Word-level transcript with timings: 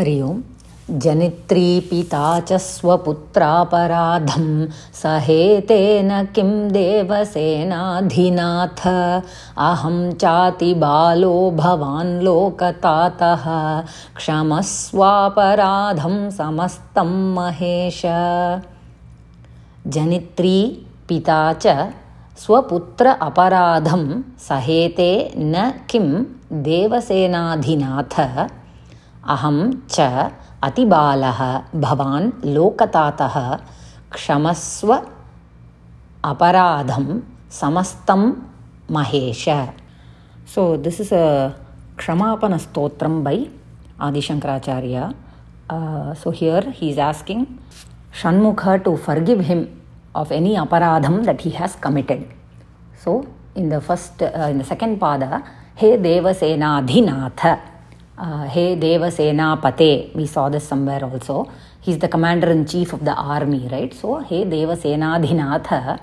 हरि 0.00 0.20
ओम् 0.20 0.42
जनित्री 1.00 1.80
पिता 1.80 2.40
च 2.40 2.52
स्वपुत्रापराधं 2.52 4.66
सहेतेन 4.94 6.24
किं 6.24 6.68
देवसेनाधिनाथ। 6.68 8.86
अहं 9.58 10.12
चातिबालो 10.12 11.50
भवान् 11.50 12.22
लोकतातः 12.22 13.44
क्षमस्वापराधं 14.16 16.30
समस्तं 16.30 17.34
महेश। 17.34 18.02
जनित्री 19.86 20.86
पिता 21.08 21.52
च 21.52 21.92
स्वपुत्र 22.38 23.06
अपराधं 23.06 24.22
सहेते 24.38 25.32
न 25.36 25.72
किं 25.90 26.24
देवसेनाधिनाथ 26.62 28.20
अहं 29.34 29.58
च 29.94 30.00
अतिबालः। 30.68 31.40
भवान् 31.84 32.30
लोकतातः 32.54 33.36
क्षमस्व 34.14 34.94
अपराधं 36.32 37.06
समस्तं 37.60 38.32
Mahesh. 38.96 39.44
So 40.54 40.62
this 40.84 41.00
is 41.00 41.12
a 41.14 41.24
क्षमापणस्तोत्रं 41.98 43.22
by 43.24 43.38
Adi Shankaracharya 44.06 45.10
so 46.22 46.30
here 46.40 46.68
he 46.76 46.88
is 46.90 46.98
asking 47.10 47.46
Shanmukha 48.20 48.62
to 48.84 48.96
forgive 49.06 49.42
him 49.48 49.64
of 50.20 50.32
any 50.32 50.54
अपराधं 50.64 51.22
that 51.26 51.42
he 51.44 51.50
has 51.58 51.80
committed 51.82 52.24
so 53.04 53.12
in 53.58 53.70
the 53.70 53.78
first 53.88 54.22
in 54.22 54.58
the 54.60 54.64
second 54.72 54.98
पाद 55.00 55.22
हे 55.80 55.96
देवसेनाधिनाथ 56.08 57.46
Uh, 58.20 58.46
hey, 58.48 58.76
Deva 58.76 59.06
Devasena 59.06 59.58
Pate, 59.62 60.14
we 60.14 60.26
saw 60.26 60.50
this 60.50 60.68
somewhere 60.68 61.02
also. 61.02 61.50
He's 61.80 61.96
the 61.96 62.06
commander 62.06 62.50
in 62.50 62.66
chief 62.66 62.92
of 62.92 63.02
the 63.02 63.14
army, 63.14 63.66
right? 63.72 63.94
So, 63.94 64.18
Hey 64.18 64.44
Deva 64.44 64.76
Devasena 64.76 65.24
Dhinatha, 65.24 65.98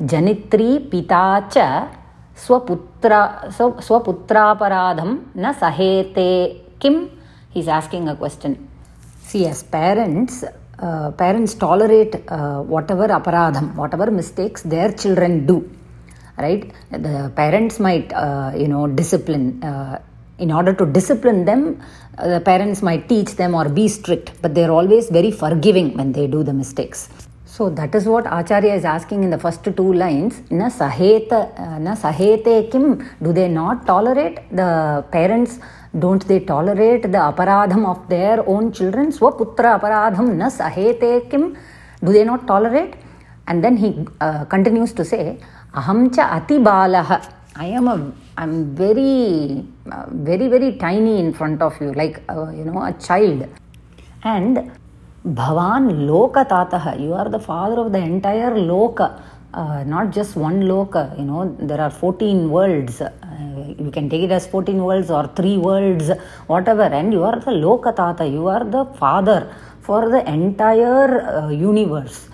Janitri 0.00 0.90
Pitacha 0.90 1.88
Swaputra, 2.36 3.46
Swaputraparadham 3.86 5.34
Na 5.36 5.54
Sahete 5.54 6.78
Kim? 6.78 7.10
He's 7.48 7.66
asking 7.66 8.10
a 8.10 8.16
question. 8.16 8.68
See, 9.22 9.46
as 9.46 9.62
parents, 9.62 10.44
uh, 10.78 11.12
parents 11.12 11.54
tolerate 11.54 12.30
uh, 12.30 12.60
whatever 12.60 13.08
aparadham, 13.08 13.74
whatever 13.74 14.10
mistakes 14.10 14.60
their 14.60 14.92
children 14.92 15.46
do, 15.46 15.66
right? 16.36 16.70
The 16.90 17.32
parents 17.34 17.80
might, 17.80 18.12
you 18.54 18.68
know, 18.68 18.86
discipline 18.86 19.62
in 20.38 20.50
order 20.52 20.72
to 20.72 20.86
discipline 20.86 21.44
them 21.44 21.80
uh, 22.18 22.28
the 22.28 22.40
parents 22.40 22.82
might 22.82 23.08
teach 23.08 23.36
them 23.36 23.54
or 23.54 23.68
be 23.68 23.86
strict 23.88 24.32
but 24.42 24.54
they're 24.54 24.74
always 24.80 25.08
very 25.10 25.30
forgiving 25.30 25.96
when 25.96 26.12
they 26.12 26.26
do 26.26 26.42
the 26.42 26.52
mistakes 26.52 27.08
so 27.54 27.70
that 27.78 27.94
is 27.94 28.04
what 28.12 28.24
Acharya 28.26 28.74
is 28.74 28.84
asking 28.84 29.22
in 29.22 29.30
the 29.30 29.38
first 29.38 29.62
two 29.62 29.92
lines. 29.92 30.42
Na 30.50 30.68
saheta, 30.68 31.38
uh, 31.56 31.78
na 31.78 31.94
sahete 31.94 32.68
kim? 32.72 33.08
Do 33.22 33.32
they 33.32 33.46
not 33.46 33.86
tolerate 33.86 34.38
the 34.50 35.04
parents? 35.12 35.60
Don't 35.96 36.26
they 36.26 36.40
tolerate 36.40 37.02
the 37.02 37.22
aparadham 37.30 37.86
of 37.86 38.08
their 38.08 38.36
own 38.48 38.72
children? 38.72 39.12
Swaputra 39.12 39.78
aparadham 39.78 40.34
na 40.34 40.48
sahete 40.48 41.30
kim? 41.30 41.56
Do 42.02 42.12
they 42.12 42.24
not 42.24 42.48
tolerate? 42.48 42.94
And 43.46 43.62
then 43.62 43.76
he 43.76 44.04
uh, 44.20 44.46
continues 44.46 44.92
to 44.94 45.04
say, 45.04 45.38
Aham 45.74 46.12
cha 46.12 46.24
ati. 46.34 46.58
I 47.56 47.66
am 47.66 47.86
a, 47.86 48.12
I'm 48.36 48.74
very, 48.74 49.64
uh, 49.90 50.06
very, 50.10 50.48
very 50.48 50.76
tiny 50.76 51.20
in 51.20 51.32
front 51.32 51.62
of 51.62 51.80
you, 51.80 51.92
like, 51.92 52.20
uh, 52.28 52.50
you 52.50 52.64
know, 52.64 52.82
a 52.82 52.92
child. 52.94 53.46
And 54.24 54.72
Bhavan 55.24 56.06
Lokatataha, 56.08 57.00
you 57.00 57.14
are 57.14 57.28
the 57.28 57.38
father 57.38 57.80
of 57.80 57.92
the 57.92 57.98
entire 57.98 58.50
Loka, 58.50 59.22
uh, 59.52 59.84
not 59.84 60.10
just 60.10 60.34
one 60.34 60.62
Loka. 60.62 61.16
You 61.16 61.26
know, 61.26 61.56
there 61.60 61.80
are 61.80 61.90
14 61.90 62.50
worlds. 62.50 63.00
Uh, 63.00 63.12
you 63.78 63.90
can 63.92 64.10
take 64.10 64.22
it 64.22 64.32
as 64.32 64.48
14 64.48 64.82
worlds 64.82 65.10
or 65.10 65.28
three 65.28 65.56
worlds, 65.56 66.10
whatever. 66.48 66.82
And 66.82 67.12
you 67.12 67.22
are 67.22 67.38
the 67.38 67.52
Lokatata, 67.52 68.30
you 68.30 68.48
are 68.48 68.64
the 68.64 68.84
father 68.98 69.54
for 69.80 70.10
the 70.10 70.28
entire 70.28 71.22
uh, 71.22 71.48
universe. 71.50 72.28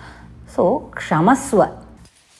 So, 0.47 0.91
Kshamaswa. 0.95 1.85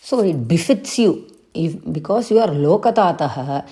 So, 0.01 0.21
it 0.23 0.47
befits 0.47 0.97
you. 0.97 1.30
If, 1.53 1.75
because 1.91 2.31
you 2.31 2.39
are 2.39 2.47
Lokatataha, 2.47 3.67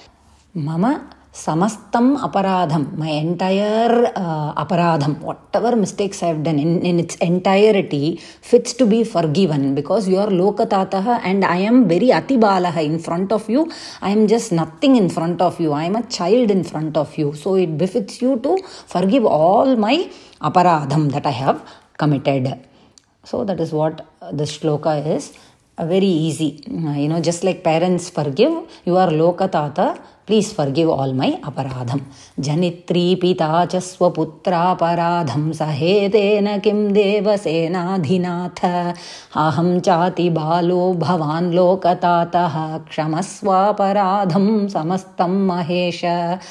Mama 0.55 1.09
samastam 1.31 2.17
aparadham, 2.19 2.97
my 2.97 3.07
entire 3.07 4.11
uh, 4.15 4.53
aparadham, 4.55 5.19
whatever 5.19 5.75
mistakes 5.75 6.23
I 6.23 6.27
have 6.27 6.43
done 6.43 6.59
in, 6.59 6.99
its 6.99 7.15
entirety, 7.17 8.17
fits 8.41 8.73
to 8.73 8.85
be 8.85 9.03
forgiven 9.03 9.75
because 9.75 10.09
you 10.09 10.17
are 10.17 10.27
lokatataha 10.27 11.21
and 11.23 11.45
I 11.45 11.57
am 11.57 11.87
very 11.87 12.07
atibalaha 12.07 12.83
in 12.83 12.99
front 12.99 13.31
of 13.31 13.49
you. 13.49 13.71
I 14.01 14.09
am 14.09 14.27
just 14.27 14.51
nothing 14.51 14.95
in 14.95 15.09
front 15.09 15.41
of 15.41 15.59
you. 15.59 15.71
I 15.71 15.83
am 15.85 15.95
a 15.95 16.03
child 16.03 16.51
in 16.51 16.63
front 16.63 16.97
of 16.97 17.17
you. 17.17 17.33
So 17.33 17.55
it 17.55 17.77
befits 17.77 18.21
you 18.21 18.39
to 18.39 18.57
forgive 18.87 19.25
all 19.25 19.75
my 19.75 20.09
aparadham 20.41 21.11
that 21.11 21.25
I 21.25 21.31
have 21.31 21.61
committed. 21.97 22.59
So 23.23 23.43
that 23.43 23.59
is 23.59 23.71
what 23.71 24.07
the 24.31 24.45
shloka 24.45 25.05
is. 25.15 25.33
Uh, 25.79 25.85
very 25.85 26.07
easy. 26.27 26.61
Uh, 26.67 26.91
you 26.91 27.07
know, 27.07 27.21
just 27.21 27.41
like 27.45 27.63
parents 27.63 28.09
forgive, 28.09 28.51
you 28.83 28.97
are 28.97 29.07
lokatata, 29.07 29.97
please 30.25 30.51
forgive 30.51 30.89
all 30.89 31.13
my 31.13 31.39
aparadham. 31.41 32.01
Janitri 32.37 33.17
pita 33.21 33.65
cha 33.71 33.77
swaputraparadham 33.77 35.53
sahetena 35.59 36.61
kim 36.61 36.93
devasenadhinath 36.93 38.59
aham 39.33 39.79
chati 39.79 40.29
balo 40.33 40.97
bhavan 40.99 41.53
lokatatah 41.53 42.83
kshamaswaparadham 42.85 44.69
samastam 44.75 45.33
mahesha. 45.47 46.43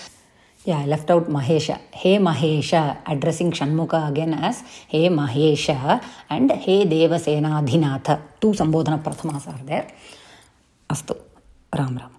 Mahesha. 0.66 1.78
Hey 1.92 2.18
Mahesha, 2.18 2.98
addressing 3.06 3.52
Shanmukha 3.52 4.08
again 4.08 4.34
as 4.34 4.62
Hey 4.88 5.08
Mahesha 5.08 6.02
and 6.28 6.50
Hey 6.50 6.84
Devasena 6.84 7.62
Adhinatha. 7.62 8.20
Two 8.40 8.52
Sambodhana 8.52 9.02
Prathamas 9.02 9.46
are 9.48 9.64
there. 9.64 9.88
Astu. 10.90 11.16
Ram 11.72 11.96
Ram. 11.96 12.17